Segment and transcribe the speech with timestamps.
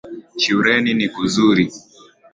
[0.41, 1.65] Shuleni ni kuzuri